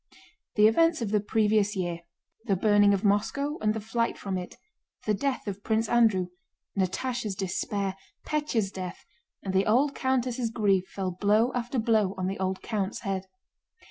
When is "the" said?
0.55-0.65, 1.11-1.19, 2.45-2.55, 3.75-3.79, 5.05-5.13, 9.53-9.67, 12.25-12.39